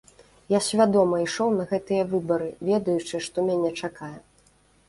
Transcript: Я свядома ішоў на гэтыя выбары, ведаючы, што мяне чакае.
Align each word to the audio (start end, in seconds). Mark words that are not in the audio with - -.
Я 0.57 0.61
свядома 0.67 1.19
ішоў 1.25 1.51
на 1.59 1.67
гэтыя 1.73 2.07
выбары, 2.13 2.49
ведаючы, 2.71 3.23
што 3.27 3.37
мяне 3.51 3.71
чакае. 3.83 4.15